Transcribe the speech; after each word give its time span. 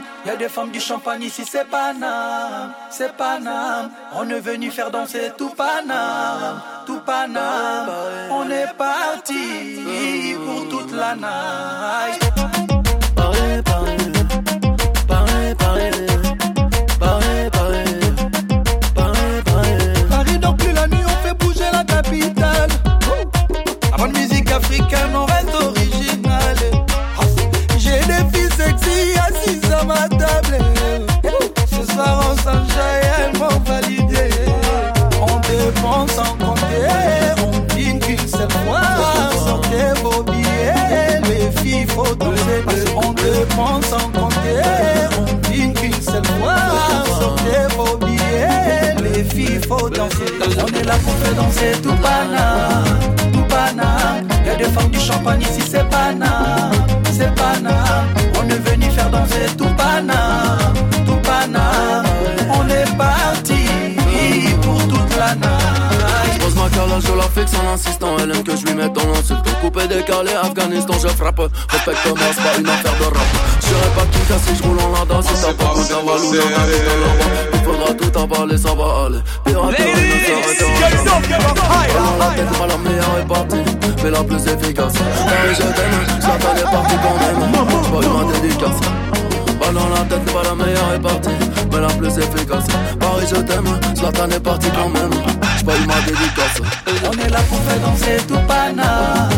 Paname. 0.00 0.26
Y 0.26 0.30
a 0.30 0.36
des 0.36 0.48
femmes 0.48 0.70
du 0.70 0.80
champagne 0.80 1.22
ici, 1.22 1.44
c'est 1.44 1.68
Paname, 1.68 2.72
c'est 2.90 3.16
Paname. 3.16 3.90
On 4.14 4.28
est 4.28 4.40
venu 4.40 4.70
faire 4.70 4.90
danser 4.90 5.32
tout 5.36 5.50
Paname, 5.50 6.60
tout 6.86 7.00
Paname. 7.00 7.90
On 8.30 8.48
est 8.50 8.72
parti 8.76 9.78
pour 10.44 10.68
toute 10.68 10.92
la 10.92 11.14
night. 11.14 12.29
Dépense 43.60 43.86
sans 43.86 44.08
compter, 44.18 44.62
on 45.18 45.50
dîne 45.50 45.74
qu'une 45.74 45.92
seule 45.92 46.24
fois. 46.24 46.56
Sortez 47.20 47.74
vos 47.76 47.96
billets, 47.98 48.94
les 49.02 49.22
filles 49.22 49.60
faut 49.68 49.90
danser. 49.90 50.32
On 50.62 50.66
est 50.68 50.84
là 50.84 50.94
pour 51.04 51.12
faire 51.14 51.34
danser 51.34 51.72
tout 51.82 51.94
Paname, 51.96 52.98
tout 53.32 53.44
Paname. 53.50 54.26
Y'a 54.46 54.56
des 54.56 54.64
femmes 54.64 54.90
du 54.90 54.98
champagne 54.98 55.42
ici, 55.42 55.60
c'est 55.70 55.86
Paname, 55.90 56.79
fixe 67.30 67.52
en 67.54 67.72
insistant. 67.72 68.16
Elle 68.18 68.30
aime 68.30 68.42
que 68.42 68.56
je 68.56 68.64
lui 68.66 68.74
mette 68.74 68.92
dans 68.92 69.06
l'insulte. 69.06 69.44
Coupé, 69.60 69.86
décalé, 69.86 70.32
Afghanistan, 70.42 70.94
je 71.02 71.08
frappe. 71.08 71.40
Respecte-moi, 71.68 72.28
c'est 72.34 72.42
pas 72.42 72.58
une 72.58 72.68
affaire 72.68 72.96
de 72.98 73.04
rap. 73.04 73.28
J'irai 73.60 73.90
pas 73.96 74.06
qui 74.12 74.20
casse 74.28 74.42
si 74.46 74.56
je 74.56 74.62
roule 74.62 74.78
en 74.80 74.90
lada. 74.92 75.20
Si 75.22 75.34
t'as 75.40 75.52
pas 75.54 75.74
de 75.74 75.80
valou, 76.06 76.34
j'en 76.34 76.50
invite 76.62 76.88
à 76.88 76.96
là-bas. 77.02 77.28
Il 77.52 77.60
faudra 77.60 77.94
tout 77.94 78.12
avaler, 78.18 78.58
ça 78.58 78.74
va 78.74 79.06
aller. 79.06 79.22
Piraterie 79.44 79.84
ne 79.84 80.18
s'arrêtera 80.26 80.86
jamais. 81.04 81.28
Dans 81.94 82.16
la 82.18 82.28
tête, 82.34 82.52
pas 82.58 82.66
la 82.66 82.76
meilleure 82.78 83.16
est 83.20 83.28
partie, 83.28 83.64
mais 84.02 84.10
la 84.10 84.22
plus 84.24 84.46
efficace. 84.46 84.94
Paris, 84.94 85.54
je 85.54 85.62
t'aime, 85.62 86.20
Zlatan 86.20 86.56
est 86.56 86.70
parti 86.70 86.94
quand 87.02 87.16
même. 87.20 87.40
J'ai 87.84 87.90
pas 87.90 88.00
eu 88.06 88.10
ma 88.10 88.22
dédicace. 88.32 88.80
Pas 89.70 89.78
dans 89.78 89.88
la 89.88 90.00
tête, 90.00 90.24
pas 90.32 90.42
la 90.42 90.54
meilleure 90.56 90.94
est 90.94 90.98
partie, 90.98 91.28
mais 91.70 91.78
la 91.78 91.86
plus 91.86 92.18
efficace. 92.18 92.66
Paris, 92.98 93.26
je 93.30 93.36
t'aime, 93.36 93.68
Zlatan 93.94 94.28
est 94.30 94.40
parti 94.40 94.68
quand 94.74 94.88
même. 94.88 95.12
Eu 95.12 95.86
ma 95.86 95.94
dédicace. 96.00 96.60
On 97.06 97.12
est 97.12 97.30
là 97.30 97.38
pour 97.48 97.60
faire 97.60 97.78
danser 97.78 98.16
tout 98.26 98.34
Paname, 98.48 99.28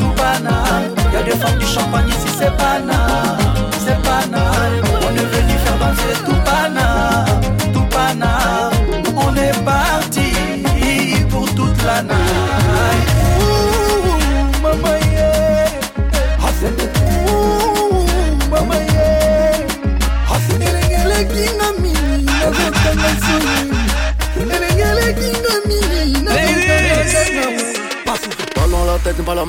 tout 0.00 0.14
Paname. 0.16 0.94
Y'a 1.12 1.22
des 1.22 1.32
femmes 1.32 1.58
du 1.58 1.66
champagne 1.66 2.08
ici, 2.08 2.34
c'est 2.38 2.56
Paname, 2.56 3.36
c'est 3.84 4.00
Paname. 4.00 4.82
On 5.02 5.14
est 5.14 5.26
venu 5.26 5.58
faire 5.62 5.78
danser 5.78 6.14
tout 6.24 6.40
Paname, 6.42 7.40
tout 7.74 7.86
Paname. 7.90 8.72
On 9.14 9.36
est 9.36 9.64
parti 9.64 10.32
pour 11.28 11.54
toute 11.54 11.84
la 11.84 12.02
night. 12.02 12.71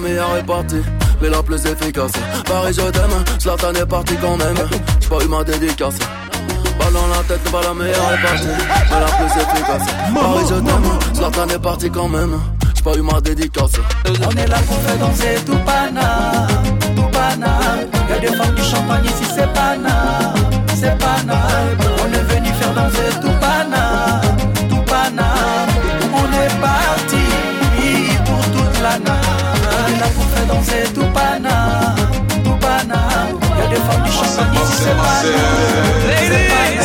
Meilleure 0.04 0.38
est 0.38 0.44
partie, 0.44 0.82
mais 1.22 1.30
la 1.30 1.42
plus 1.42 1.66
efficace. 1.66 2.12
Paris, 2.46 2.74
je 2.74 2.82
t'aime, 2.92 3.40
Zlatan 3.40 3.74
est 3.74 3.86
parti 3.86 4.16
quand 4.22 4.38
même. 4.38 4.58
J'ai 5.00 5.08
pas 5.10 5.24
eu 5.24 5.28
ma 5.28 5.44
dédicace. 5.44 5.96
Pas 6.78 6.92
dans 6.92 7.08
la 7.08 7.24
tête, 7.28 7.52
pas 7.52 7.62
la 7.62 7.74
meilleure 7.74 8.12
est 8.14 8.22
partie, 8.22 8.48
mais 8.48 9.00
la 9.00 9.06
plus 9.06 9.42
efficace. 9.42 9.88
Paris, 10.14 10.46
je 10.50 10.56
t'aime, 10.56 11.16
Zlatan 11.16 11.48
est 11.50 11.60
parti 11.60 11.90
quand 11.90 12.10
même. 12.10 12.40
J'ai 12.76 12.84
pas 12.84 12.96
eu 12.96 13.02
ma 13.02 13.22
dédicace. 13.22 13.72
On 14.06 14.32
est 14.32 14.48
là 14.48 14.58
pour 14.68 14.78
faire 14.78 14.98
danser 14.98 15.36
tout 15.46 15.58
Paname, 15.66 16.48
tout 16.96 17.10
Paname. 17.12 17.88
Y'a 18.10 18.20
des 18.20 18.36
femmes 18.36 18.56
du 18.56 18.64
champagne 18.64 19.06
ici, 19.06 19.26
c'est 19.36 19.54
Paname, 19.54 20.34
c'est 20.76 20.98
Paname. 20.98 21.78
On 22.04 22.14
est 22.14 22.36
venu 22.36 22.50
faire 22.60 22.74
danser 22.74 23.20
tout 23.22 23.32
là 30.64 30.72
pour 30.72 30.72
faire 30.72 30.84
danser 30.84 30.94
tout 30.94 31.06
Paname, 31.14 31.96
tout 32.44 32.58
Paname. 32.60 33.40
Y'a 33.60 33.68
des 33.68 33.76
femmes 33.76 34.04
du 34.04 34.12
champagne 34.12 34.54
ici, 34.56 34.76
c'est 34.78 34.96
Paname, 34.96 35.26
c'est 36.78 36.83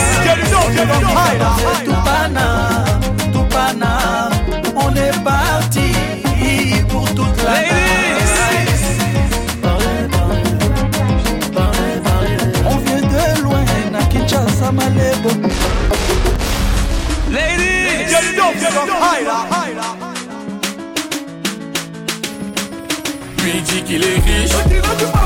qu'il 23.89 24.05
est 24.05 24.21
riche, 24.21 24.51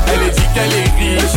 elle 0.07 0.31
dit 0.31 0.47
qu'elle 0.53 0.73
est 0.73 0.91
riche. 0.97 1.35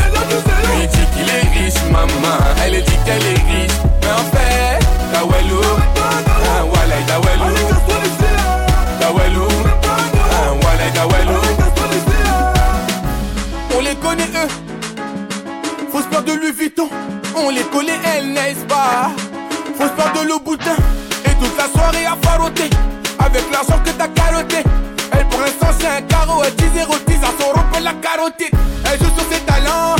Lui 0.76 0.87
dit 0.87 1.06
qu'il 1.12 1.28
est 1.28 1.48
riche, 1.59 1.82
maman, 1.91 2.38
elle 2.64 2.82
dit 2.82 2.98
qu'elle 3.04 3.26
est 3.26 3.42
riche. 3.50 3.78
Mais 4.00 4.12
en 4.12 4.25
fait, 4.32 4.78
Dawelou, 5.12 5.60
ah, 5.97 6.10
ah. 6.28 6.64
On 13.75 13.81
les 13.81 13.94
connaît 13.97 14.22
eux, 14.25 14.48
fausse 15.93 16.06
peur 16.06 16.22
de 16.22 16.32
Louis 16.32 16.53
Vuitton. 16.53 16.88
On 17.37 17.50
les 17.50 17.62
connaît 17.64 17.98
elles, 18.04 18.32
n'est-ce 18.32 18.64
pas? 18.66 19.10
Fausse 19.76 19.91
peur 19.97 20.12
de 20.14 20.28
le 20.28 20.38
boutin, 20.44 20.76
et 21.25 21.34
toute 21.41 21.56
la 21.58 21.69
soirée 21.69 22.06
à 22.06 22.16
faroter. 22.22 22.70
Avec 23.19 23.43
l'argent 23.53 23.81
que 23.84 23.91
t'as 23.91 24.08
carotté. 24.08 24.62
Elle 25.12 25.26
pour 25.26 25.41
l'instant 25.41 25.69
c'est 25.78 25.87
un 25.87 26.02
carreau, 26.02 26.43
elle 26.44 26.55
10 26.55 26.64
0 26.75 26.94
10 27.96 28.06
à 28.06 28.16
son 28.16 28.26
rond 28.26 28.31
pour 28.31 28.31
la 28.31 28.31
carotide. 28.37 28.54
Elle 28.84 28.98
joue 28.98 29.12
sur 29.16 29.26
ses 29.31 29.40
talents, 29.40 29.96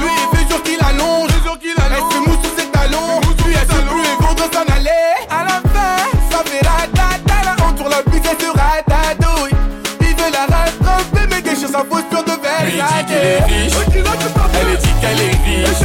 lui 0.00 0.10
il 0.10 0.36
fait 0.36 0.46
jour 0.50 0.62
qu'il 0.62 0.80
allonge. 0.80 1.30
Elle 1.30 2.06
se 2.12 2.18
mousse 2.18 2.42
sur 2.42 2.52
ses 2.58 2.66
talons, 2.70 3.20
lui 3.46 3.54
elle 3.54 3.68
se 3.68 3.80
plus 3.82 4.02
et 4.02 4.16
vaudrait 4.20 4.50
s'en 4.52 4.66
aller. 4.74 5.12
À 5.30 5.44
la 5.44 5.58
fin, 5.72 5.96
ça 6.30 6.38
fait 6.44 6.66
ratata, 6.66 7.36
la 7.44 7.54
honte 7.64 7.76
sur 7.78 7.88
la 7.88 8.02
bise 8.02 8.22
elle 8.30 8.40
se 8.40 8.50
ratatouille. 8.50 9.54
Il 10.00 10.14
veut 10.16 10.32
la 10.32 10.44
rattraper 10.46 11.26
mais 11.30 11.42
déchire 11.42 11.68
sa 11.68 11.84
posture 11.84 12.24
de 12.24 12.34
verre. 12.42 12.66
Dit 12.66 12.80
qu'il 13.06 13.16
est 13.16 13.44
riche, 13.44 13.74
elle 13.84 14.76
dit 14.78 14.94
qu'elle 15.00 15.20
est 15.20 15.36
riche. 15.44 15.82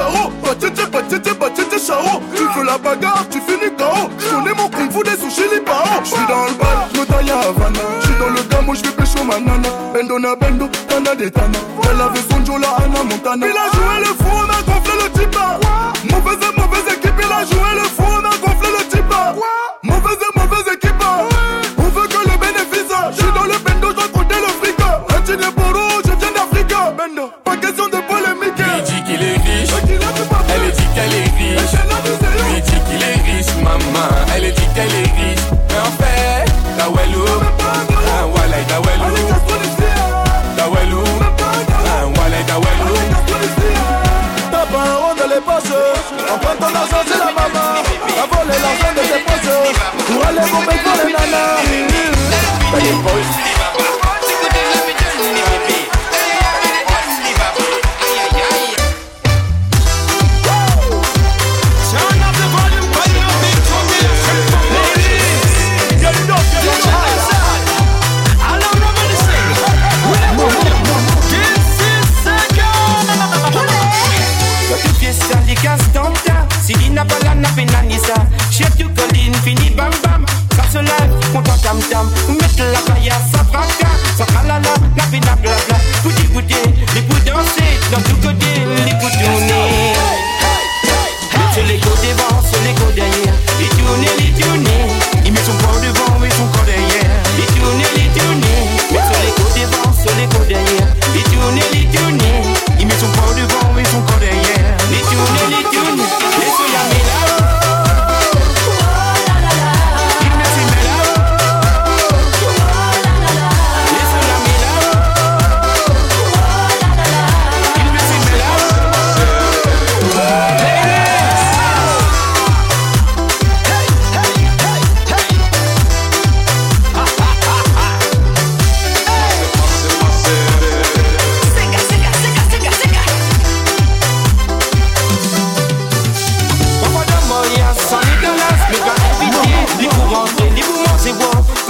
Charo. 0.00 0.32
Batete, 0.42 0.86
batete, 0.90 1.34
batete, 1.38 1.78
charo. 1.78 2.22
Tu 2.34 2.42
veux 2.42 2.64
la 2.64 2.78
bagarre, 2.78 3.26
tu 3.30 3.40
finis 3.40 3.72
KO 3.76 4.08
Je 4.18 4.28
connais 4.34 4.54
mon 4.54 4.68
kung 4.68 4.90
fu 4.90 5.02
des 5.02 5.16
sushis 5.16 5.48
les 5.52 5.60
parents. 5.60 6.02
Je 6.04 6.10
suis 6.10 6.26
dans 6.26 6.44
le 6.44 6.54
bal, 6.60 6.78
me 6.94 7.04
taille 7.04 7.30
à 7.30 7.40
Havana. 7.48 7.80
Je 8.00 8.06
suis 8.06 8.18
dans 8.18 8.30
le 8.30 8.42
gamo, 8.48 8.74
je 8.74 8.82
vais 8.82 8.92
pécho 8.92 9.24
ma 9.24 9.38
nana 9.38 9.68
Bendo 9.92 10.18
na 10.18 10.34
bendo, 10.36 10.68
tana 10.88 11.14
de 11.14 11.28
tana. 11.28 11.58
Elle 11.84 12.00
avait 12.00 12.24
son 12.30 12.44
Jola, 12.44 12.68
Anna 12.78 13.04
Montana. 13.04 13.46
Il 13.46 13.56
a 13.56 13.66
joué 13.76 14.00
le 14.00 14.12
fou, 14.20 14.36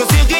consigo 0.07 0.40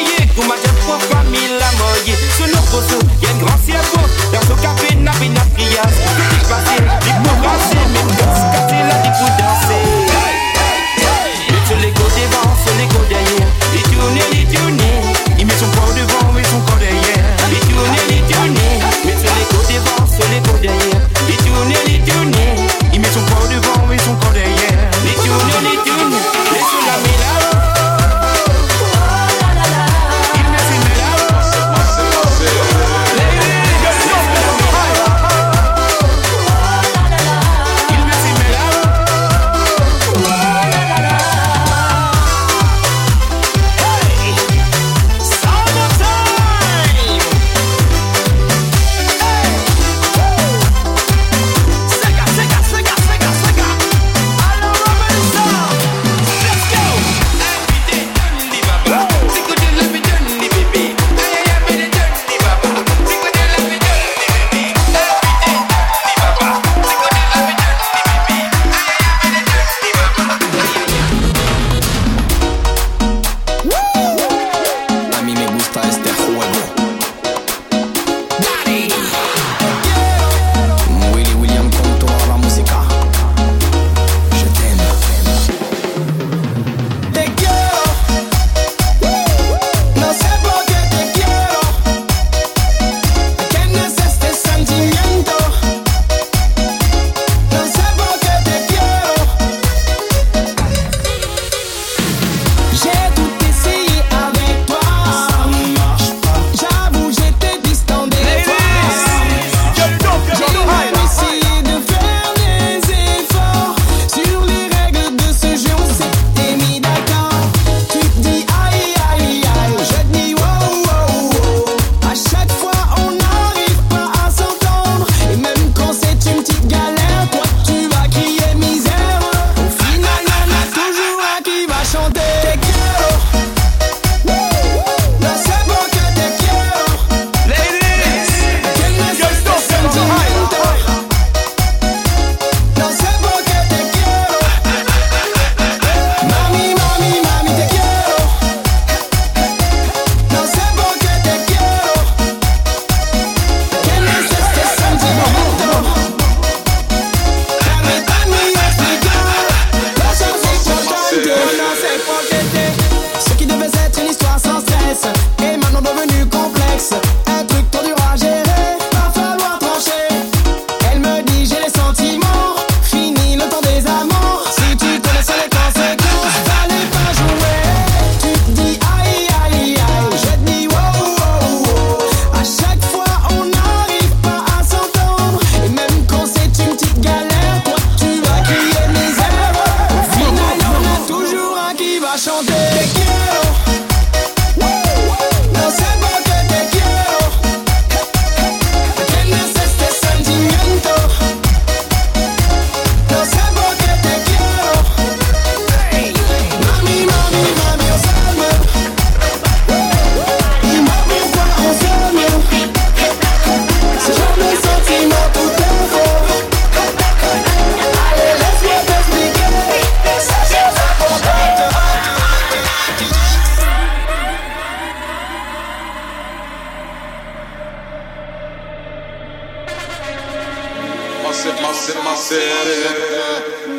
este 76.01 76.23
juego. 76.23 76.60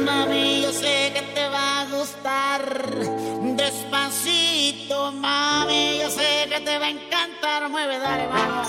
Mami, 0.04 0.62
yo 0.62 0.72
sé 0.72 1.12
que 1.14 1.22
te 1.34 1.48
va 1.48 1.82
a 1.82 1.84
gustar. 1.86 2.90
Despacito, 3.56 5.12
mami, 5.12 5.98
yo 6.00 6.10
sé 6.10 6.48
que 6.48 6.60
te 6.60 6.78
va 6.78 6.86
a 6.86 6.90
encantar. 6.90 7.68
Mueve, 7.68 7.98
dale, 7.98 8.26
vamos. 8.26 8.68